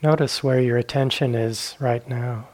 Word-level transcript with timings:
Notice 0.00 0.44
where 0.44 0.60
your 0.60 0.76
attention 0.76 1.34
is 1.34 1.74
right 1.80 2.08
now. 2.08 2.48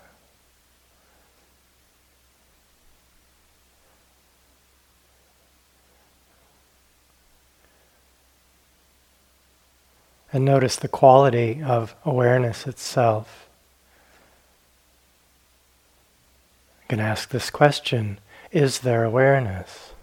And 10.32 10.44
notice 10.44 10.74
the 10.74 10.88
quality 10.88 11.62
of 11.62 11.94
awareness 12.04 12.66
itself. 12.66 13.46
You 16.82 16.88
can 16.88 17.00
ask 17.00 17.28
this 17.28 17.50
question 17.50 18.18
Is 18.50 18.80
there 18.80 19.04
awareness? 19.04 19.93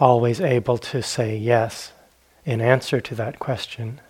Always 0.00 0.40
able 0.40 0.78
to 0.78 1.02
say 1.02 1.36
yes 1.36 1.92
in 2.44 2.60
answer 2.60 3.00
to 3.00 3.14
that 3.16 3.38
question. 3.38 4.00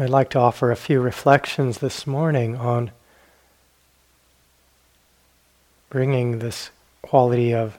I'd 0.00 0.10
like 0.10 0.30
to 0.30 0.38
offer 0.38 0.70
a 0.70 0.76
few 0.76 1.00
reflections 1.00 1.78
this 1.78 2.06
morning 2.06 2.56
on 2.56 2.92
bringing 5.90 6.38
this 6.38 6.70
quality 7.02 7.52
of 7.52 7.76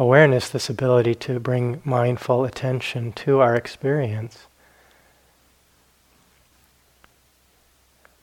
awareness, 0.00 0.48
this 0.48 0.70
ability 0.70 1.14
to 1.14 1.38
bring 1.38 1.82
mindful 1.84 2.46
attention 2.46 3.12
to 3.12 3.38
our 3.40 3.54
experience. 3.54 4.46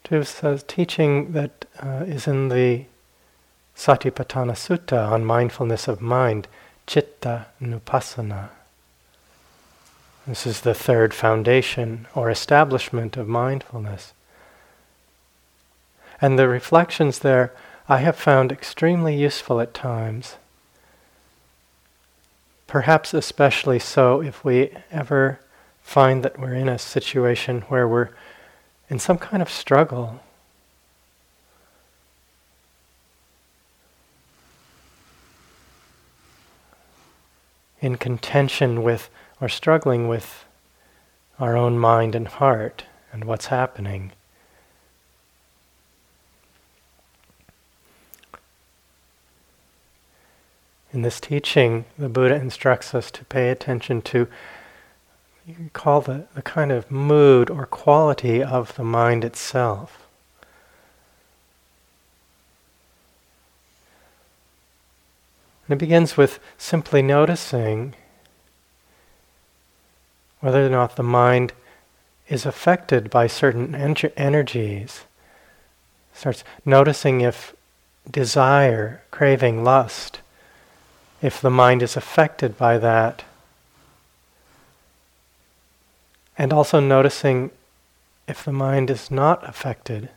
A 0.09 0.57
teaching 0.67 1.33
that 1.33 1.65
uh, 1.83 2.03
is 2.07 2.27
in 2.27 2.49
the 2.49 2.85
Satipatthana 3.75 4.53
Sutta 4.53 5.11
on 5.11 5.23
mindfulness 5.23 5.87
of 5.87 6.01
mind, 6.01 6.47
Chitta 6.87 7.45
Nupassana. 7.61 8.49
This 10.25 10.47
is 10.47 10.61
the 10.61 10.73
third 10.73 11.13
foundation 11.13 12.07
or 12.15 12.31
establishment 12.31 13.17
of 13.17 13.27
mindfulness. 13.27 14.13
And 16.19 16.39
the 16.39 16.47
reflections 16.47 17.19
there 17.19 17.53
I 17.87 17.97
have 17.97 18.15
found 18.15 18.51
extremely 18.51 19.15
useful 19.15 19.61
at 19.61 19.75
times. 19.75 20.37
Perhaps 22.67 23.13
especially 23.13 23.79
so 23.79 24.21
if 24.21 24.43
we 24.43 24.71
ever 24.91 25.39
find 25.81 26.21
that 26.23 26.37
we're 26.37 26.53
in 26.53 26.67
a 26.67 26.77
situation 26.77 27.61
where 27.69 27.87
we're 27.87 28.09
in 28.89 28.99
some 28.99 29.17
kind 29.17 29.41
of 29.41 29.49
struggle. 29.49 30.19
In 37.79 37.95
contention 37.95 38.83
with 38.83 39.09
or 39.39 39.47
struggling 39.47 40.09
with 40.09 40.43
our 41.39 41.55
own 41.55 41.79
mind 41.79 42.15
and 42.15 42.27
heart 42.27 42.83
and 43.13 43.23
what's 43.23 43.45
happening. 43.45 44.11
In 50.93 51.01
this 51.01 51.19
teaching, 51.19 51.85
the 51.97 52.07
Buddha 52.07 52.35
instructs 52.35 52.95
us 52.95 53.11
to 53.11 53.25
pay 53.25 53.49
attention 53.49 54.01
to, 54.03 54.27
you 55.45 55.53
can 55.53 55.69
call 55.69 56.01
the, 56.01 56.27
the 56.33 56.41
kind 56.41 56.71
of 56.71 56.89
mood 56.89 57.49
or 57.49 57.65
quality 57.65 58.41
of 58.41 58.75
the 58.75 58.83
mind 58.83 59.25
itself. 59.25 60.07
And 65.67 65.75
it 65.75 65.79
begins 65.79 66.15
with 66.15 66.39
simply 66.57 67.01
noticing 67.01 67.93
whether 70.39 70.65
or 70.65 70.69
not 70.69 70.95
the 70.95 71.03
mind 71.03 71.51
is 72.29 72.45
affected 72.45 73.09
by 73.09 73.27
certain 73.27 73.75
en- 73.75 73.95
energies. 74.15 75.03
Starts 76.13 76.45
noticing 76.65 77.19
if 77.21 77.53
desire, 78.09 79.03
craving, 79.11 79.63
lust, 79.63 80.21
if 81.21 81.41
the 81.41 81.49
mind 81.49 81.81
is 81.81 81.95
affected 81.95 82.57
by 82.57 82.77
that. 82.77 83.23
And 86.37 86.53
also 86.53 86.79
noticing 86.79 87.51
if 88.27 88.43
the 88.43 88.51
mind 88.51 88.89
is 88.89 89.09
not 89.09 89.47
affected, 89.47 90.09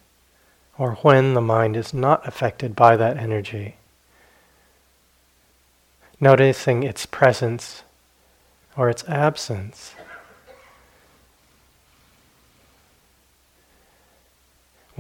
or 0.77 0.97
when 1.03 1.35
the 1.35 1.41
mind 1.41 1.77
is 1.77 1.95
not 1.95 2.27
affected 2.27 2.75
by 2.75 2.97
that 2.97 3.17
energy. 3.17 3.77
Noticing 6.21 6.83
its 6.83 7.07
presence 7.07 7.83
or 8.77 8.91
its 8.91 9.05
absence. 9.09 9.95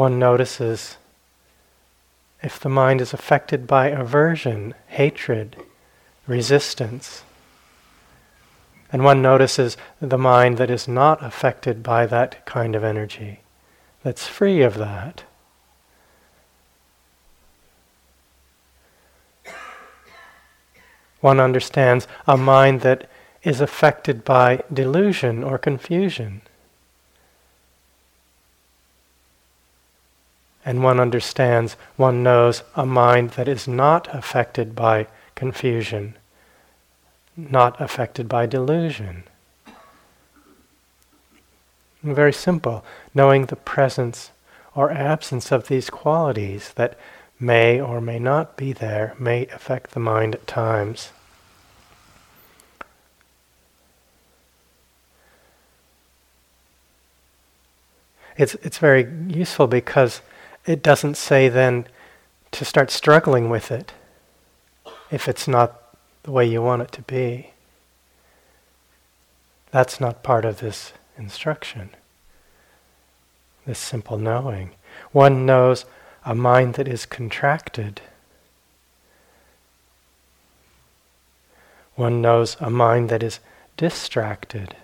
one 0.00 0.18
notices 0.18 0.96
if 2.42 2.58
the 2.58 2.70
mind 2.70 3.02
is 3.02 3.12
affected 3.12 3.66
by 3.66 3.88
aversion, 3.88 4.72
hatred, 4.86 5.54
resistance. 6.30 7.24
And 8.92 9.04
one 9.04 9.20
notices 9.20 9.76
the 10.00 10.18
mind 10.18 10.58
that 10.58 10.70
is 10.70 10.86
not 10.86 11.22
affected 11.24 11.82
by 11.82 12.06
that 12.06 12.46
kind 12.46 12.74
of 12.74 12.84
energy, 12.84 13.40
that's 14.02 14.26
free 14.26 14.62
of 14.62 14.76
that. 14.78 15.24
One 21.20 21.38
understands 21.38 22.08
a 22.26 22.36
mind 22.38 22.80
that 22.80 23.10
is 23.42 23.60
affected 23.60 24.24
by 24.24 24.62
delusion 24.72 25.44
or 25.44 25.58
confusion. 25.58 26.42
and 30.64 30.82
one 30.82 31.00
understands, 31.00 31.76
one 31.96 32.22
knows 32.22 32.62
a 32.76 32.84
mind 32.84 33.30
that 33.30 33.48
is 33.48 33.66
not 33.66 34.06
affected 34.14 34.76
by 34.76 35.06
confusion, 35.34 36.16
not 37.50 37.80
affected 37.80 38.28
by 38.28 38.46
delusion. 38.46 39.24
Very 42.02 42.32
simple, 42.32 42.84
knowing 43.14 43.46
the 43.46 43.56
presence 43.56 44.30
or 44.74 44.90
absence 44.90 45.52
of 45.52 45.68
these 45.68 45.90
qualities 45.90 46.72
that 46.76 46.98
may 47.38 47.80
or 47.80 48.00
may 48.00 48.18
not 48.18 48.56
be 48.56 48.72
there 48.72 49.14
may 49.18 49.46
affect 49.46 49.92
the 49.92 50.00
mind 50.00 50.34
at 50.34 50.46
times. 50.46 51.10
It's, 58.36 58.54
it's 58.56 58.78
very 58.78 59.06
useful 59.28 59.66
because 59.66 60.22
it 60.66 60.82
doesn't 60.82 61.16
say 61.16 61.48
then 61.48 61.86
to 62.52 62.64
start 62.64 62.90
struggling 62.90 63.50
with 63.50 63.70
it 63.70 63.92
if 65.10 65.28
it's 65.28 65.46
not 65.46 65.79
the 66.22 66.30
way 66.30 66.46
you 66.46 66.62
want 66.62 66.82
it 66.82 66.92
to 66.92 67.02
be. 67.02 67.50
That's 69.70 70.00
not 70.00 70.22
part 70.22 70.44
of 70.44 70.60
this 70.60 70.92
instruction, 71.16 71.90
this 73.66 73.78
simple 73.78 74.18
knowing. 74.18 74.70
One 75.12 75.46
knows 75.46 75.84
a 76.24 76.34
mind 76.34 76.74
that 76.74 76.88
is 76.88 77.06
contracted. 77.06 78.00
One 81.94 82.20
knows 82.20 82.56
a 82.60 82.70
mind 82.70 83.10
that 83.10 83.22
is 83.22 83.40
distracted. 83.76 84.76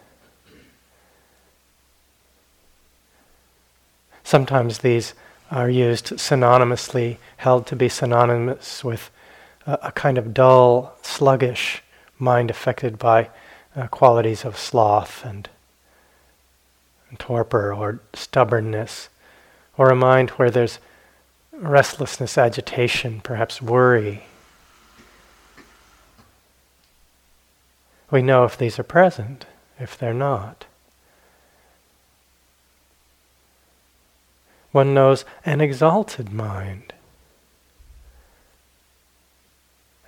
Sometimes 4.22 4.78
these 4.78 5.14
are 5.50 5.70
used 5.70 6.06
synonymously, 6.06 7.19
held 7.38 7.66
to 7.69 7.76
be 7.76 7.88
synonymous 7.88 8.82
with 8.82 9.10
a, 9.66 9.92
kind 9.92 10.16
of 10.16 10.32
dull, 10.32 10.96
sluggish 11.02 11.82
mind 12.18 12.50
affected 12.50 12.98
by 12.98 13.28
uh, 13.74 13.86
qualities 13.88 14.44
of 14.44 14.56
sloth 14.56 15.24
and, 15.24 15.48
and 17.10 17.18
torpor 17.18 17.74
or 17.74 18.00
stubbornness, 18.14 19.08
or 19.76 19.90
a 19.90 19.96
mind 19.96 20.30
where 20.30 20.50
there's 20.50 20.78
restlessness, 21.52 22.38
agitation, 22.38 23.20
perhaps 23.20 23.60
worry. 23.60 24.24
We 28.10 28.22
know 28.22 28.44
if 28.44 28.56
these 28.56 28.78
are 28.78 28.84
present, 28.84 29.46
if 29.80 29.98
they're 29.98 30.14
not. 30.14 30.66
One 34.72 34.94
knows 34.94 35.24
an 35.44 35.60
exalted 35.60 36.32
mind. 36.32 36.85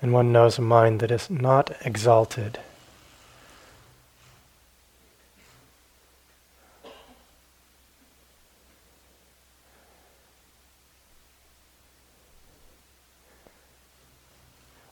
and 0.01 0.13
one 0.13 0.31
knows 0.31 0.57
a 0.57 0.61
mind 0.61 0.99
that 1.01 1.11
is 1.11 1.29
not 1.29 1.71
exalted. 1.83 2.59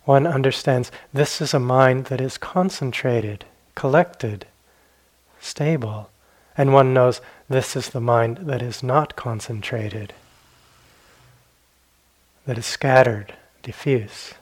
One 0.08 0.26
understands 0.26 0.90
this 1.14 1.42
is 1.42 1.54
a 1.54 1.60
mind 1.60 2.06
that 2.06 2.22
is 2.22 2.38
concentrated, 2.38 3.44
collected, 3.76 4.46
stable, 5.42 6.10
and 6.58 6.74
one 6.74 6.94
knows 6.94 7.20
this 7.50 7.76
is 7.76 7.90
the 7.90 8.00
mind 8.00 8.38
that 8.44 8.62
is 8.62 8.82
not 8.82 9.18
concentrated, 9.18 10.14
that 12.46 12.58
is 12.58 12.66
scattered, 12.66 13.34
diffuse. 13.62 14.34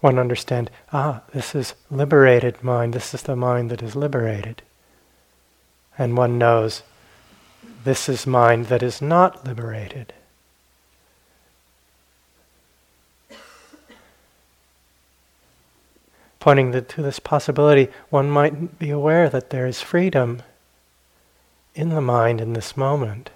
One 0.00 0.18
understand, 0.18 0.70
ah, 0.92 1.22
this 1.32 1.54
is 1.54 1.74
liberated 1.90 2.62
mind, 2.62 2.94
this 2.94 3.12
is 3.14 3.22
the 3.22 3.36
mind 3.36 3.70
that 3.70 3.82
is 3.82 3.94
liberated 3.94 4.62
and 6.00 6.16
one 6.16 6.38
knows 6.38 6.82
this 7.84 8.08
is 8.08 8.26
mind 8.26 8.66
that 8.66 8.82
is 8.82 9.02
not 9.02 9.44
liberated. 9.44 10.14
Pointing 16.38 16.70
the, 16.70 16.80
to 16.80 17.02
this 17.02 17.18
possibility, 17.18 17.88
one 18.08 18.30
might 18.30 18.78
be 18.78 18.88
aware 18.88 19.28
that 19.28 19.50
there 19.50 19.66
is 19.66 19.82
freedom 19.82 20.42
in 21.74 21.90
the 21.90 22.00
mind 22.00 22.40
in 22.40 22.54
this 22.54 22.78
moment. 22.78 23.28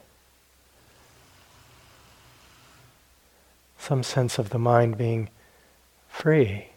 Some 3.79 4.03
sense 4.03 4.39
of 4.39 4.49
the 4.49 4.59
mind 4.59 4.97
being 4.97 5.29
free. 6.15 6.69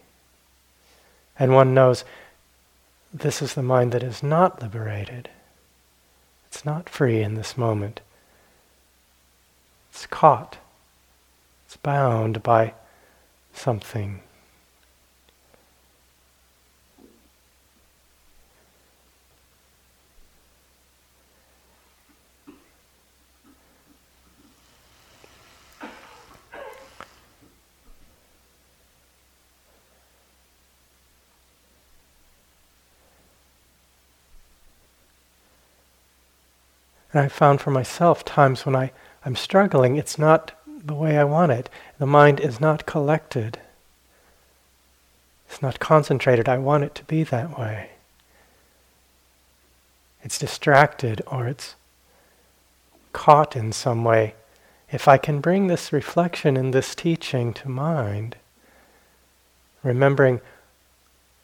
And 1.38 1.54
one 1.54 1.72
knows 1.72 2.04
this 3.14 3.40
is 3.40 3.54
the 3.54 3.62
mind 3.62 3.92
that 3.92 4.02
is 4.02 4.22
not 4.22 4.60
liberated. 4.60 5.30
It's 6.48 6.64
not 6.64 6.88
free 6.88 7.22
in 7.22 7.34
this 7.34 7.56
moment. 7.56 8.00
It's 9.90 10.06
caught. 10.06 10.58
It's 11.66 11.76
bound 11.76 12.42
by 12.42 12.74
something. 13.54 14.20
And 37.12 37.20
I 37.22 37.28
found 37.28 37.60
for 37.60 37.70
myself 37.70 38.24
times 38.24 38.66
when 38.66 38.76
I, 38.76 38.92
I'm 39.24 39.36
struggling, 39.36 39.96
it's 39.96 40.18
not 40.18 40.52
the 40.66 40.94
way 40.94 41.18
I 41.18 41.24
want 41.24 41.52
it. 41.52 41.70
The 41.98 42.06
mind 42.06 42.40
is 42.40 42.60
not 42.60 42.86
collected. 42.86 43.58
It's 45.48 45.62
not 45.62 45.80
concentrated. 45.80 46.48
I 46.48 46.58
want 46.58 46.84
it 46.84 46.94
to 46.96 47.04
be 47.04 47.22
that 47.24 47.58
way. 47.58 47.90
It's 50.22 50.38
distracted 50.38 51.22
or 51.26 51.46
it's 51.46 51.74
caught 53.12 53.56
in 53.56 53.72
some 53.72 54.04
way. 54.04 54.34
If 54.90 55.08
I 55.08 55.18
can 55.18 55.40
bring 55.40 55.66
this 55.66 55.92
reflection 55.92 56.56
and 56.56 56.72
this 56.72 56.94
teaching 56.94 57.52
to 57.54 57.68
mind, 57.68 58.36
remembering 59.82 60.40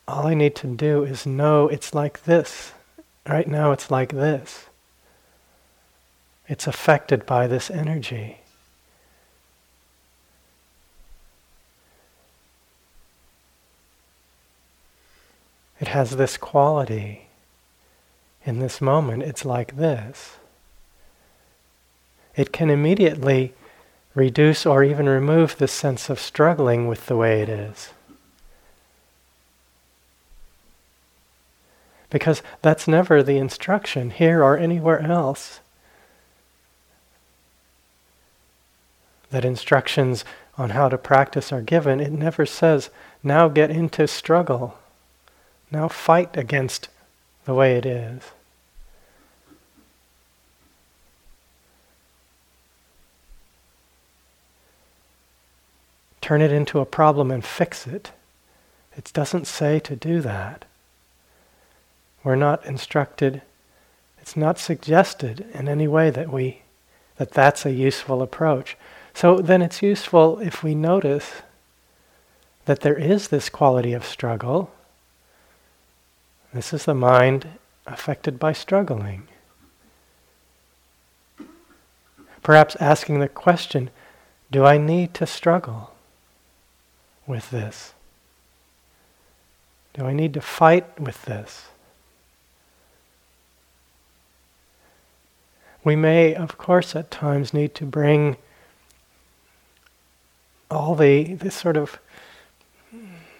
all 0.06 0.26
I 0.26 0.34
need 0.34 0.54
to 0.56 0.66
do 0.66 1.04
is 1.04 1.26
know 1.26 1.68
it's 1.68 1.94
like 1.94 2.24
this. 2.24 2.72
Right 3.26 3.48
now 3.48 3.72
it's 3.72 3.90
like 3.90 4.12
this. 4.12 4.66
It's 6.46 6.66
affected 6.66 7.24
by 7.24 7.46
this 7.46 7.70
energy. 7.70 8.38
It 15.80 15.88
has 15.88 16.16
this 16.16 16.36
quality. 16.36 17.26
In 18.44 18.58
this 18.58 18.80
moment, 18.80 19.22
it's 19.22 19.44
like 19.44 19.76
this. 19.76 20.36
It 22.36 22.52
can 22.52 22.70
immediately 22.70 23.54
reduce 24.14 24.66
or 24.66 24.84
even 24.84 25.08
remove 25.08 25.56
the 25.56 25.68
sense 25.68 26.08
of 26.08 26.20
struggling 26.20 26.86
with 26.86 27.06
the 27.06 27.16
way 27.16 27.42
it 27.42 27.48
is. 27.48 27.90
Because 32.10 32.42
that's 32.62 32.86
never 32.86 33.22
the 33.22 33.38
instruction 33.38 34.10
here 34.10 34.42
or 34.42 34.56
anywhere 34.56 35.00
else. 35.00 35.60
That 39.34 39.44
instructions 39.44 40.24
on 40.56 40.70
how 40.70 40.88
to 40.88 40.96
practice 40.96 41.52
are 41.52 41.60
given, 41.60 41.98
it 41.98 42.12
never 42.12 42.46
says, 42.46 42.88
now 43.20 43.48
get 43.48 43.68
into 43.68 44.06
struggle. 44.06 44.78
Now 45.72 45.88
fight 45.88 46.36
against 46.36 46.88
the 47.44 47.52
way 47.52 47.76
it 47.76 47.84
is. 47.84 48.22
Turn 56.20 56.40
it 56.40 56.52
into 56.52 56.78
a 56.78 56.86
problem 56.86 57.32
and 57.32 57.44
fix 57.44 57.88
it. 57.88 58.12
It 58.96 59.10
doesn't 59.12 59.48
say 59.48 59.80
to 59.80 59.96
do 59.96 60.20
that. 60.20 60.64
We're 62.22 62.36
not 62.36 62.64
instructed, 62.64 63.42
it's 64.22 64.36
not 64.36 64.60
suggested 64.60 65.44
in 65.52 65.68
any 65.68 65.88
way 65.88 66.10
that 66.10 66.32
we 66.32 66.62
that 67.16 67.32
that's 67.32 67.66
a 67.66 67.72
useful 67.72 68.22
approach. 68.22 68.76
So 69.14 69.40
then 69.40 69.62
it's 69.62 69.80
useful 69.80 70.40
if 70.40 70.62
we 70.62 70.74
notice 70.74 71.42
that 72.64 72.80
there 72.80 72.98
is 72.98 73.28
this 73.28 73.48
quality 73.48 73.92
of 73.92 74.04
struggle. 74.04 74.72
This 76.52 76.72
is 76.72 76.84
the 76.84 76.94
mind 76.94 77.46
affected 77.86 78.38
by 78.38 78.52
struggling. 78.52 79.28
Perhaps 82.42 82.76
asking 82.76 83.20
the 83.20 83.28
question 83.28 83.90
do 84.50 84.64
I 84.64 84.78
need 84.78 85.14
to 85.14 85.26
struggle 85.26 85.92
with 87.26 87.50
this? 87.50 87.92
Do 89.94 90.04
I 90.04 90.12
need 90.12 90.34
to 90.34 90.40
fight 90.40 91.00
with 91.00 91.22
this? 91.22 91.68
We 95.82 95.96
may, 95.96 96.34
of 96.34 96.56
course, 96.56 96.94
at 96.94 97.10
times 97.10 97.52
need 97.52 97.74
to 97.76 97.84
bring 97.84 98.36
all 100.70 100.94
the 100.94 101.34
this 101.34 101.54
sort 101.54 101.76
of 101.76 101.98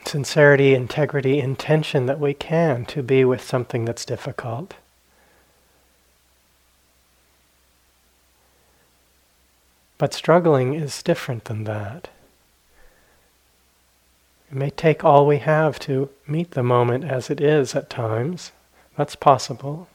sincerity, 0.06 0.74
integrity, 0.74 1.38
intention 1.38 2.06
that 2.06 2.20
we 2.20 2.34
can 2.34 2.84
to 2.86 3.02
be 3.02 3.24
with 3.24 3.42
something 3.42 3.84
that's 3.84 4.04
difficult. 4.04 4.74
But 9.96 10.12
struggling 10.12 10.74
is 10.74 11.02
different 11.02 11.44
than 11.44 11.64
that. 11.64 12.08
It 14.50 14.56
may 14.56 14.70
take 14.70 15.04
all 15.04 15.26
we 15.26 15.38
have 15.38 15.78
to 15.80 16.10
meet 16.26 16.50
the 16.52 16.62
moment 16.62 17.04
as 17.04 17.30
it 17.30 17.40
is 17.40 17.74
at 17.74 17.88
times. 17.88 18.52
That's 18.96 19.16
possible. 19.16 19.88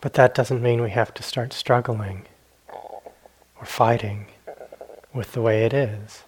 But 0.00 0.14
that 0.14 0.34
doesn't 0.34 0.62
mean 0.62 0.80
we 0.80 0.90
have 0.90 1.12
to 1.14 1.22
start 1.22 1.52
struggling 1.52 2.26
or 2.72 3.66
fighting 3.66 4.26
with 5.12 5.32
the 5.32 5.42
way 5.42 5.64
it 5.64 5.74
is. 5.74 6.24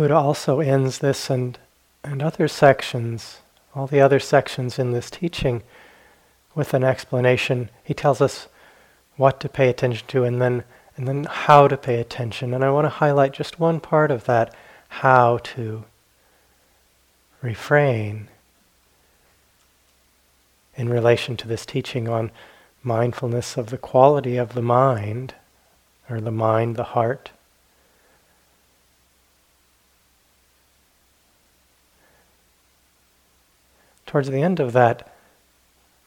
Buddha 0.00 0.16
also 0.16 0.60
ends 0.60 1.00
this 1.00 1.28
and, 1.28 1.58
and 2.02 2.22
other 2.22 2.48
sections, 2.48 3.40
all 3.74 3.86
the 3.86 4.00
other 4.00 4.18
sections 4.18 4.78
in 4.78 4.92
this 4.92 5.10
teaching, 5.10 5.62
with 6.54 6.72
an 6.72 6.82
explanation. 6.82 7.68
He 7.84 7.92
tells 7.92 8.22
us 8.22 8.48
what 9.18 9.40
to 9.40 9.48
pay 9.50 9.68
attention 9.68 10.06
to 10.08 10.24
and 10.24 10.40
then, 10.40 10.64
and 10.96 11.06
then 11.06 11.24
how 11.24 11.68
to 11.68 11.76
pay 11.76 12.00
attention. 12.00 12.54
And 12.54 12.64
I 12.64 12.70
want 12.70 12.86
to 12.86 12.88
highlight 12.88 13.34
just 13.34 13.60
one 13.60 13.78
part 13.78 14.10
of 14.10 14.24
that 14.24 14.54
how 14.88 15.36
to. 15.36 15.84
refrain 17.42 18.28
in 20.76 20.88
relation 20.88 21.36
to 21.36 21.46
this 21.46 21.66
teaching 21.66 22.08
on 22.08 22.30
mindfulness 22.82 23.58
of 23.58 23.68
the 23.68 23.76
quality 23.76 24.38
of 24.38 24.54
the 24.54 24.62
mind, 24.62 25.34
or 26.08 26.22
the 26.22 26.30
mind, 26.30 26.76
the 26.76 26.84
heart. 26.96 27.32
Towards 34.10 34.28
the 34.28 34.42
end 34.42 34.58
of 34.58 34.72
that 34.72 35.08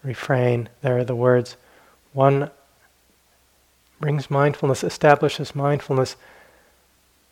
refrain, 0.03 0.67
there 0.81 0.97
are 0.97 1.05
the 1.05 1.15
words, 1.15 1.55
one 2.11 2.51
brings 4.01 4.29
mindfulness, 4.29 4.83
establishes 4.83 5.55
mindfulness 5.55 6.17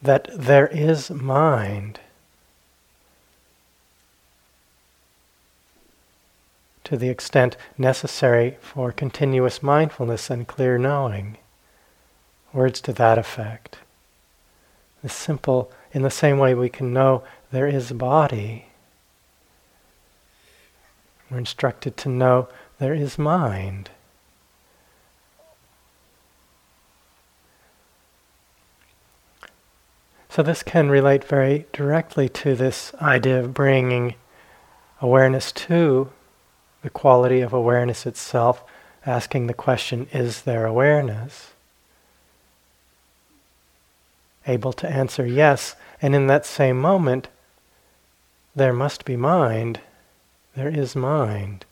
that 0.02 0.30
there 0.34 0.68
is 0.68 1.12
mind. 1.12 2.00
To 6.86 6.96
the 6.96 7.10
extent 7.10 7.58
necessary 7.78 8.56
for 8.62 8.94
continuous 8.94 9.62
mindfulness 9.62 10.30
and 10.30 10.48
clear 10.48 10.78
knowing. 10.78 11.38
Words 12.54 12.80
to 12.84 12.94
that 12.94 13.18
effect. 13.18 13.80
The 15.04 15.10
simple, 15.10 15.70
in 15.92 16.04
the 16.04 16.10
same 16.10 16.38
way 16.38 16.56
we 16.56 16.70
can 16.70 16.94
know 16.94 17.24
there 17.52 17.68
is 17.68 17.92
body, 17.92 18.68
we're 21.32 21.38
instructed 21.38 21.96
to 21.96 22.10
know 22.10 22.50
there 22.78 22.94
is 22.94 23.18
mind. 23.18 23.90
So, 30.30 30.44
this 30.44 30.64
can 30.64 30.90
relate 30.90 31.24
very 31.24 31.66
directly 31.74 32.30
to 32.30 32.56
this 32.56 32.94
idea 33.02 33.40
of 33.40 33.54
bringing 33.54 34.16
awareness 35.02 35.52
to 35.52 36.10
the 36.84 36.90
quality 36.90 37.42
of 37.42 37.54
awareness 37.54 38.06
itself, 38.06 38.64
asking 39.06 39.48
the 39.48 39.54
question, 39.54 40.08
is 40.12 40.44
there 40.44 40.66
awareness? 40.66 41.52
Able 44.48 44.74
to 44.74 44.90
answer 44.90 45.26
yes, 45.26 45.76
and 46.02 46.16
in 46.16 46.28
that 46.28 46.46
same 46.46 46.80
moment, 46.80 47.28
there 48.56 48.74
must 48.74 49.06
be 49.06 49.16
mind, 49.16 49.80
there 50.56 50.70
is 50.70 50.96
mind. 50.96 51.66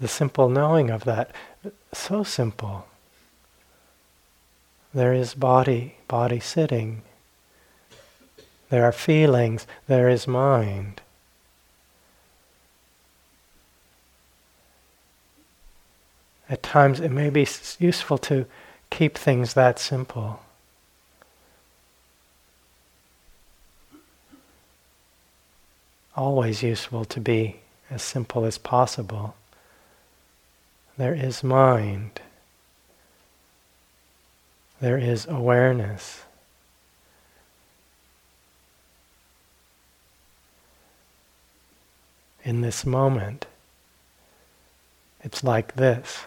The 0.00 0.08
simple 0.08 0.48
knowing 0.48 0.90
of 0.90 1.04
that, 1.04 1.30
so 1.92 2.24
simple. 2.24 2.86
There 4.92 5.12
is 5.12 5.34
body, 5.34 5.96
body 6.08 6.40
sitting. 6.40 7.02
There 8.70 8.84
are 8.84 8.92
feelings, 8.92 9.66
there 9.86 10.08
is 10.08 10.26
mind. 10.26 11.00
At 16.48 16.62
times 16.62 17.00
it 17.00 17.10
may 17.10 17.30
be 17.30 17.46
useful 17.78 18.18
to 18.18 18.46
keep 18.90 19.16
things 19.16 19.54
that 19.54 19.78
simple. 19.78 20.40
Always 26.16 26.62
useful 26.62 27.04
to 27.06 27.20
be 27.20 27.60
as 27.90 28.02
simple 28.02 28.44
as 28.44 28.58
possible. 28.58 29.34
There 30.96 31.14
is 31.14 31.42
mind 31.42 32.20
there 34.84 34.98
is 34.98 35.26
awareness. 35.26 36.24
In 42.44 42.60
this 42.60 42.84
moment, 42.84 43.46
it's 45.22 45.42
like 45.42 45.76
this. 45.76 46.26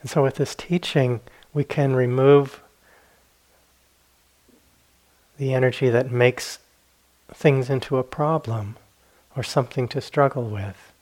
And 0.00 0.08
so, 0.08 0.22
with 0.22 0.36
this 0.36 0.54
teaching, 0.54 1.18
we 1.52 1.64
can 1.64 1.96
remove 1.96 2.62
the 5.38 5.54
energy 5.54 5.90
that 5.90 6.10
makes 6.10 6.58
things 7.32 7.68
into 7.68 7.98
a 7.98 8.04
problem 8.04 8.76
or 9.36 9.42
something 9.42 9.88
to 9.88 10.00
struggle 10.00 10.48
with 10.48 10.92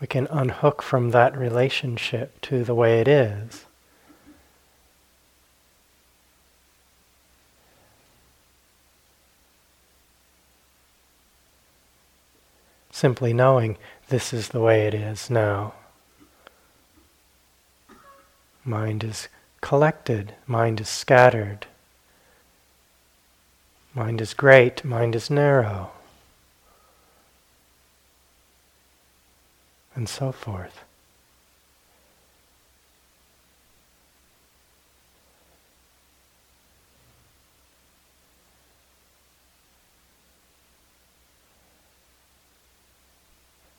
we 0.00 0.06
can 0.06 0.26
unhook 0.30 0.82
from 0.82 1.10
that 1.10 1.36
relationship 1.36 2.40
to 2.42 2.64
the 2.64 2.74
way 2.74 3.00
it 3.00 3.08
is. 3.08 3.64
Simply 12.90 13.32
knowing 13.32 13.76
this 14.08 14.32
is 14.32 14.48
the 14.48 14.60
way 14.60 14.86
it 14.86 14.94
is 14.94 15.28
now. 15.30 15.74
Mind 18.64 19.04
is 19.04 19.28
collected, 19.60 20.34
mind 20.46 20.80
is 20.80 20.88
scattered, 20.88 21.66
mind 23.96 24.20
is 24.20 24.34
great, 24.34 24.84
mind 24.84 25.16
is 25.16 25.28
narrow. 25.28 25.90
and 29.96 30.08
so 30.08 30.30
forth. 30.30 30.84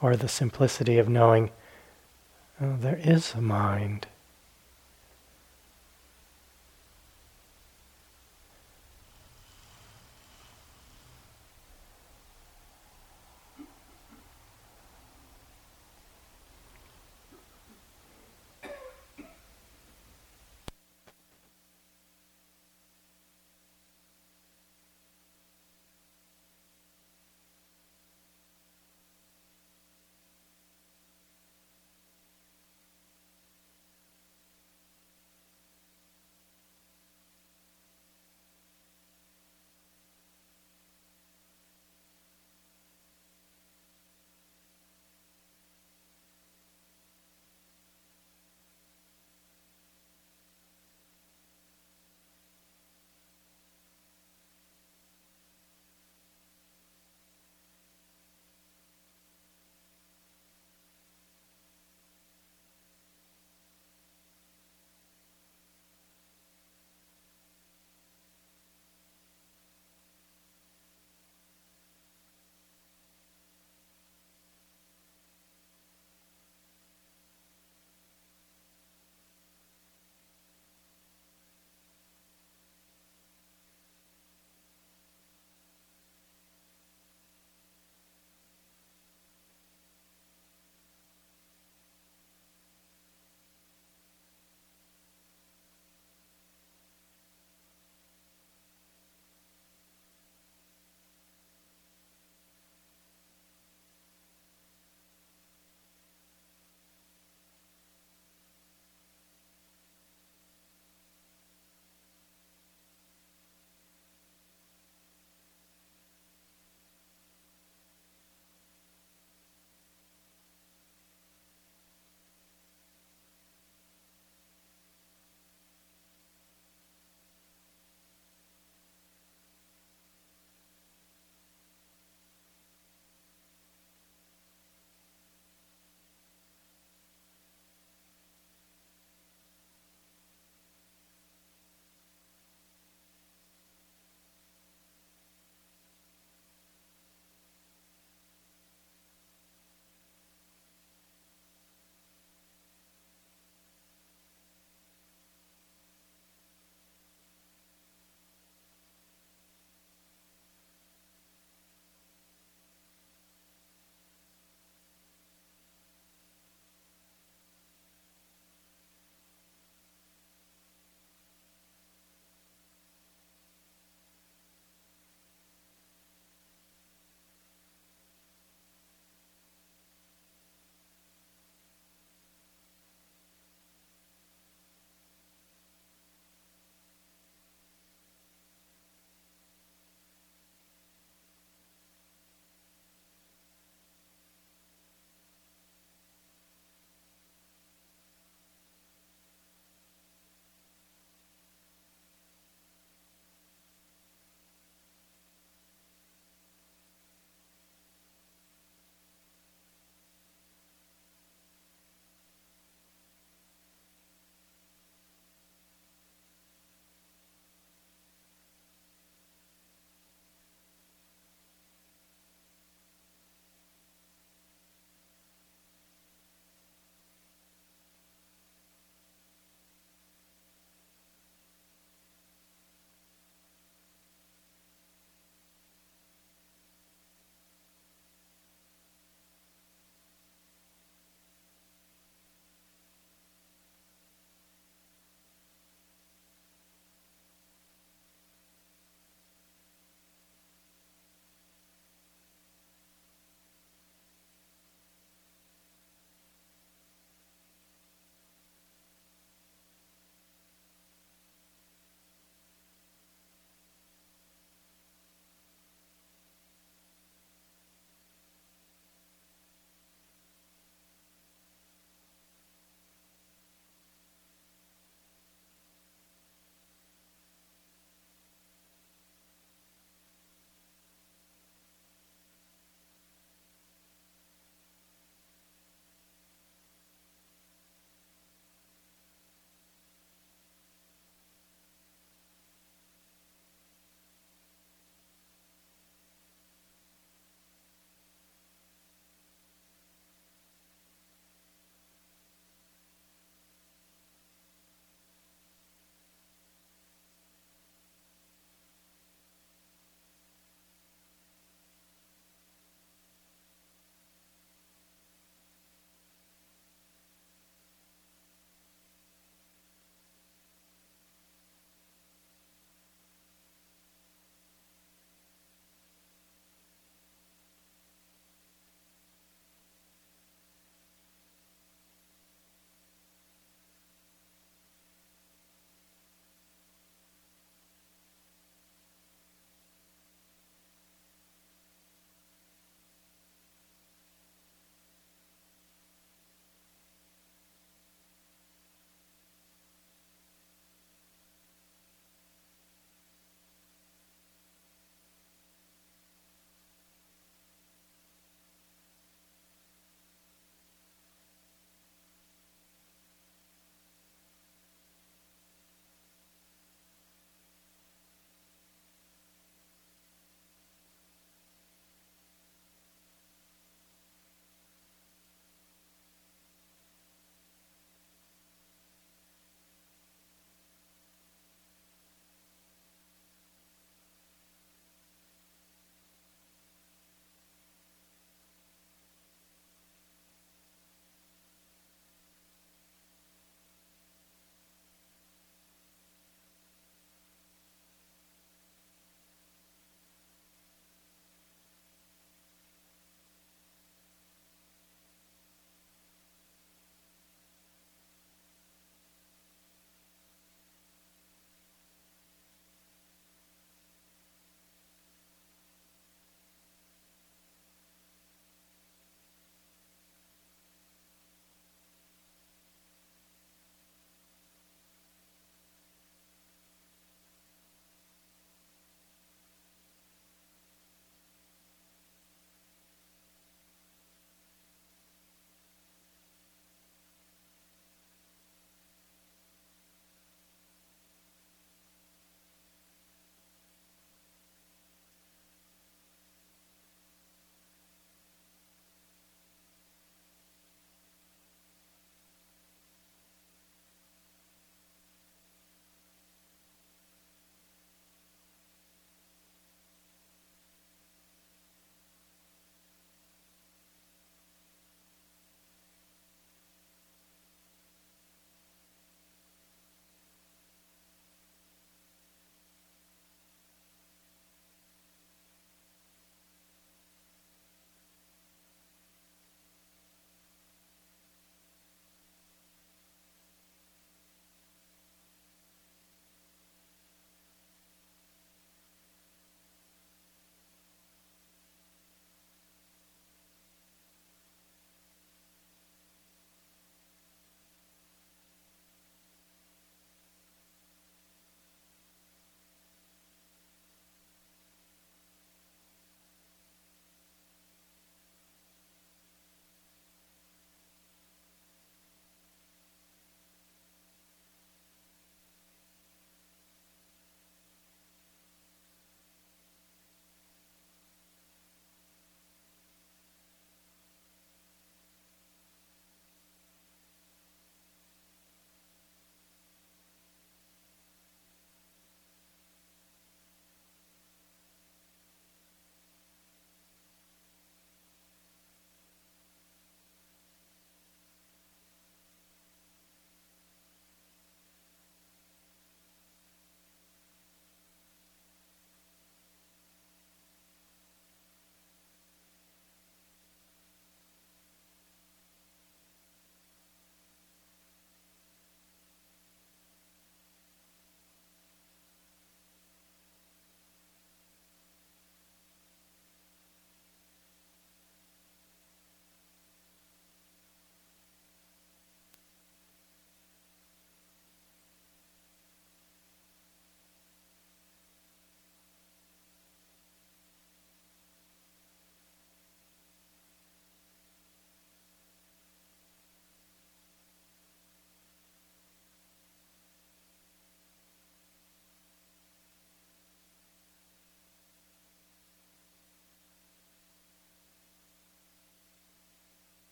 Or 0.00 0.16
the 0.16 0.28
simplicity 0.28 0.98
of 0.98 1.08
knowing 1.08 1.50
oh, 2.60 2.76
there 2.78 3.00
is 3.02 3.34
a 3.34 3.40
mind. 3.40 4.06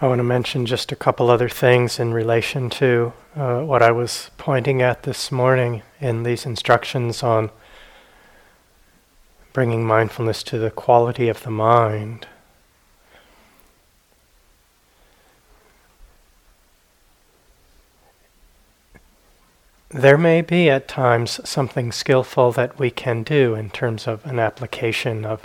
I 0.00 0.06
want 0.06 0.20
to 0.20 0.24
mention 0.24 0.64
just 0.64 0.92
a 0.92 0.96
couple 0.96 1.28
other 1.28 1.48
things 1.48 1.98
in 1.98 2.14
relation 2.14 2.70
to 2.70 3.12
uh, 3.34 3.62
what 3.62 3.82
I 3.82 3.90
was 3.90 4.30
pointing 4.38 4.80
at 4.80 5.02
this 5.02 5.32
morning 5.32 5.82
in 6.00 6.22
these 6.22 6.46
instructions 6.46 7.24
on 7.24 7.50
bringing 9.52 9.84
mindfulness 9.84 10.44
to 10.44 10.58
the 10.58 10.70
quality 10.70 11.28
of 11.28 11.42
the 11.42 11.50
mind. 11.50 12.28
There 19.88 20.18
may 20.18 20.42
be 20.42 20.70
at 20.70 20.86
times 20.86 21.40
something 21.42 21.90
skillful 21.90 22.52
that 22.52 22.78
we 22.78 22.92
can 22.92 23.24
do 23.24 23.56
in 23.56 23.68
terms 23.70 24.06
of 24.06 24.24
an 24.24 24.38
application 24.38 25.24
of, 25.24 25.44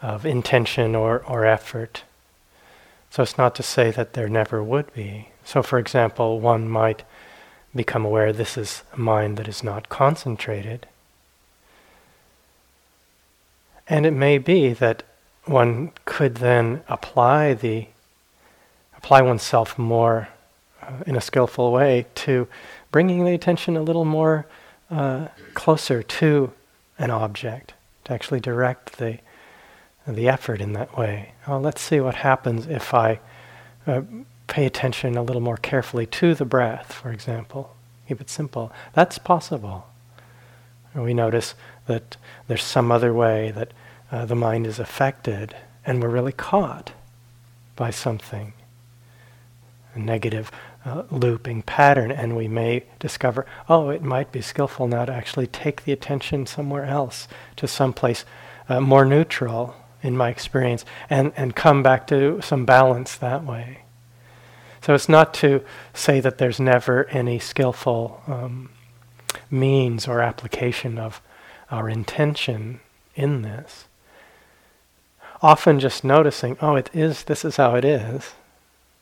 of 0.00 0.24
intention 0.24 0.94
or, 0.94 1.22
or 1.26 1.44
effort. 1.44 2.04
So 3.10 3.24
it's 3.24 3.36
not 3.36 3.54
to 3.56 3.62
say 3.62 3.90
that 3.90 4.12
there 4.12 4.28
never 4.28 4.62
would 4.62 4.94
be. 4.94 5.28
So, 5.44 5.62
for 5.62 5.78
example, 5.78 6.38
one 6.40 6.68
might 6.68 7.02
become 7.74 8.04
aware 8.04 8.32
this 8.32 8.56
is 8.56 8.82
a 8.92 9.00
mind 9.00 9.36
that 9.36 9.48
is 9.48 9.64
not 9.64 9.88
concentrated. 9.88 10.86
And 13.88 14.06
it 14.06 14.12
may 14.12 14.38
be 14.38 14.72
that 14.74 15.02
one 15.44 15.90
could 16.04 16.36
then 16.36 16.82
apply 16.88 17.54
the 17.54 17.88
apply 18.96 19.22
oneself 19.22 19.78
more 19.78 20.28
uh, 20.82 20.92
in 21.06 21.16
a 21.16 21.20
skillful 21.20 21.72
way 21.72 22.06
to 22.14 22.46
bringing 22.92 23.24
the 23.24 23.32
attention 23.32 23.76
a 23.76 23.82
little 23.82 24.04
more 24.04 24.46
uh, 24.90 25.26
closer 25.54 26.02
to 26.02 26.52
an 26.98 27.10
object, 27.10 27.72
to 28.04 28.12
actually 28.12 28.40
direct 28.40 28.98
the 28.98 29.18
the 30.06 30.28
effort 30.28 30.60
in 30.60 30.72
that 30.72 30.96
way. 30.96 31.32
Well, 31.46 31.60
let's 31.60 31.80
see 31.80 32.00
what 32.00 32.16
happens 32.16 32.66
if 32.66 32.94
I 32.94 33.20
uh, 33.86 34.02
pay 34.46 34.66
attention 34.66 35.16
a 35.16 35.22
little 35.22 35.42
more 35.42 35.56
carefully 35.56 36.06
to 36.06 36.34
the 36.34 36.44
breath, 36.44 36.92
for 36.92 37.12
example. 37.12 37.76
Keep 38.08 38.20
it 38.20 38.30
simple. 38.30 38.72
That's 38.92 39.18
possible. 39.18 39.86
We 40.94 41.14
notice 41.14 41.54
that 41.86 42.16
there's 42.48 42.64
some 42.64 42.90
other 42.90 43.14
way 43.14 43.52
that 43.52 43.72
uh, 44.10 44.24
the 44.26 44.34
mind 44.34 44.66
is 44.66 44.80
affected, 44.80 45.54
and 45.86 46.02
we're 46.02 46.08
really 46.08 46.32
caught 46.32 46.92
by 47.76 47.90
something, 47.90 48.52
a 49.94 49.98
negative 49.98 50.50
uh, 50.84 51.04
looping 51.10 51.62
pattern, 51.62 52.10
and 52.10 52.36
we 52.36 52.48
may 52.48 52.84
discover, 52.98 53.46
oh, 53.68 53.90
it 53.90 54.02
might 54.02 54.32
be 54.32 54.40
skillful 54.40 54.88
now 54.88 55.04
to 55.04 55.12
actually 55.12 55.46
take 55.46 55.84
the 55.84 55.92
attention 55.92 56.46
somewhere 56.46 56.84
else, 56.84 57.28
to 57.56 57.68
some 57.68 57.92
place 57.92 58.24
uh, 58.68 58.80
more 58.80 59.04
neutral, 59.04 59.76
in 60.02 60.16
my 60.16 60.28
experience, 60.28 60.84
and, 61.08 61.32
and 61.36 61.54
come 61.54 61.82
back 61.82 62.06
to 62.06 62.40
some 62.42 62.64
balance 62.64 63.16
that 63.16 63.44
way. 63.44 63.82
So 64.82 64.94
it's 64.94 65.08
not 65.08 65.34
to 65.34 65.62
say 65.92 66.20
that 66.20 66.38
there's 66.38 66.58
never 66.58 67.04
any 67.10 67.38
skillful 67.38 68.22
um, 68.26 68.70
means 69.50 70.08
or 70.08 70.20
application 70.20 70.98
of 70.98 71.20
our 71.70 71.88
intention 71.88 72.80
in 73.14 73.42
this. 73.42 73.84
Often 75.42 75.80
just 75.80 76.04
noticing, 76.04 76.56
oh, 76.60 76.76
it 76.76 76.90
is, 76.92 77.24
this 77.24 77.44
is 77.44 77.56
how 77.56 77.74
it 77.74 77.84
is. 77.84 78.32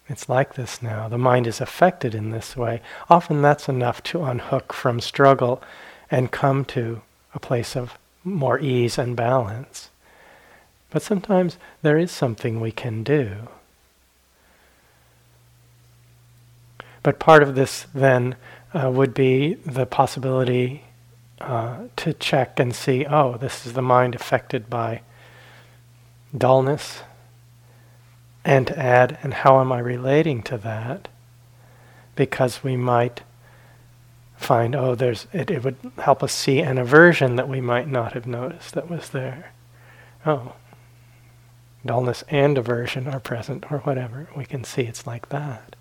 It's 0.08 0.28
like 0.28 0.54
this 0.54 0.80
now. 0.82 1.08
The 1.08 1.18
mind 1.18 1.46
is 1.46 1.60
affected 1.60 2.14
in 2.14 2.30
this 2.30 2.56
way. 2.56 2.80
Often 3.10 3.42
that's 3.42 3.68
enough 3.68 4.02
to 4.04 4.24
unhook 4.24 4.72
from 4.72 5.00
struggle 5.00 5.62
and 6.10 6.30
come 6.30 6.64
to 6.66 7.02
a 7.34 7.38
place 7.38 7.76
of 7.76 7.98
more 8.24 8.58
ease 8.58 8.98
and 8.98 9.14
balance. 9.14 9.90
But 10.90 11.02
sometimes 11.02 11.58
there 11.82 11.98
is 11.98 12.10
something 12.10 12.60
we 12.60 12.72
can 12.72 13.02
do. 13.02 13.48
But 17.02 17.18
part 17.18 17.42
of 17.42 17.54
this 17.54 17.86
then 17.94 18.36
uh, 18.74 18.90
would 18.90 19.14
be 19.14 19.54
the 19.54 19.86
possibility 19.86 20.84
uh, 21.40 21.84
to 21.96 22.12
check 22.14 22.58
and 22.58 22.74
see 22.74 23.06
oh, 23.06 23.36
this 23.36 23.64
is 23.66 23.74
the 23.74 23.82
mind 23.82 24.14
affected 24.14 24.68
by 24.68 25.02
dullness, 26.36 27.02
and 28.44 28.66
to 28.66 28.78
add, 28.78 29.18
and 29.22 29.32
how 29.32 29.60
am 29.60 29.72
I 29.72 29.78
relating 29.78 30.42
to 30.42 30.58
that? 30.58 31.08
Because 32.16 32.62
we 32.64 32.76
might 32.76 33.22
find, 34.36 34.74
oh, 34.74 34.94
there's 34.94 35.26
it, 35.32 35.50
it 35.50 35.64
would 35.64 35.76
help 35.98 36.22
us 36.22 36.32
see 36.32 36.60
an 36.60 36.78
aversion 36.78 37.36
that 37.36 37.48
we 37.48 37.60
might 37.60 37.88
not 37.88 38.12
have 38.12 38.26
noticed 38.26 38.74
that 38.74 38.90
was 38.90 39.10
there. 39.10 39.52
Oh, 40.26 40.54
dullness 41.84 42.24
and 42.28 42.58
aversion 42.58 43.06
are 43.06 43.20
present, 43.20 43.70
or 43.70 43.78
whatever. 43.78 44.28
We 44.36 44.44
can 44.44 44.64
see 44.64 44.82
it's 44.82 45.06
like 45.06 45.28
that. 45.30 45.76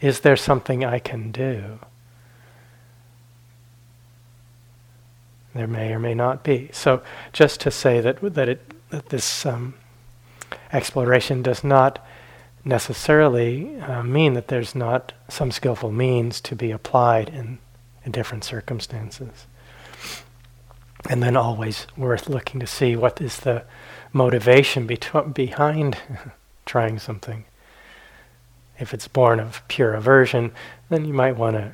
Is 0.00 0.20
there 0.20 0.36
something 0.36 0.84
I 0.84 0.98
can 0.98 1.30
do? 1.30 1.78
There 5.54 5.66
may 5.66 5.92
or 5.92 5.98
may 5.98 6.14
not 6.14 6.44
be. 6.44 6.70
So, 6.72 7.02
just 7.32 7.60
to 7.62 7.70
say 7.70 8.00
that 8.00 8.20
that 8.34 8.48
it 8.48 8.72
that 8.90 9.08
this 9.08 9.44
um, 9.44 9.74
exploration 10.72 11.42
does 11.42 11.64
not 11.64 12.04
necessarily 12.64 13.80
uh, 13.80 14.02
mean 14.02 14.34
that 14.34 14.48
there's 14.48 14.74
not 14.74 15.12
some 15.28 15.50
skillful 15.50 15.90
means 15.90 16.40
to 16.42 16.54
be 16.54 16.70
applied 16.70 17.28
in, 17.28 17.58
in 18.04 18.12
different 18.12 18.44
circumstances. 18.44 19.46
And 21.08 21.22
then 21.22 21.36
always 21.36 21.86
worth 21.96 22.28
looking 22.28 22.60
to 22.60 22.66
see 22.66 22.94
what 22.94 23.20
is 23.20 23.38
the 23.38 23.64
motivation 24.12 24.86
behind 24.86 25.98
trying 26.66 26.98
something. 26.98 27.44
If 28.78 28.94
it's 28.94 29.08
born 29.08 29.40
of 29.40 29.62
pure 29.68 29.94
aversion, 29.94 30.52
then 30.88 31.04
you 31.04 31.12
might 31.12 31.36
want 31.36 31.56
to 31.56 31.72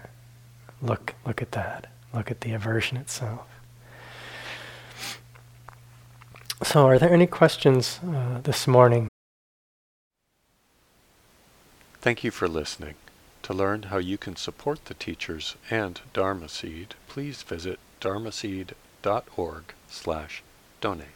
look 0.82 1.14
look 1.24 1.40
at 1.40 1.52
that. 1.52 1.86
Look 2.12 2.30
at 2.30 2.40
the 2.40 2.52
aversion 2.52 2.96
itself. 2.96 3.46
So, 6.62 6.86
are 6.86 6.98
there 6.98 7.12
any 7.12 7.26
questions 7.26 8.00
uh, 8.02 8.40
this 8.42 8.66
morning? 8.66 9.08
Thank 12.00 12.24
you 12.24 12.30
for 12.30 12.48
listening. 12.48 12.94
To 13.42 13.52
learn 13.52 13.84
how 13.84 13.98
you 13.98 14.16
can 14.18 14.36
support 14.36 14.86
the 14.86 14.94
teachers 14.94 15.56
and 15.70 16.00
Dharma 16.12 16.48
Seed, 16.48 16.94
please 17.08 17.42
visit 17.42 17.78
dharmaseed.org 18.00 19.64
slash 19.88 20.42
donate. 20.80 21.15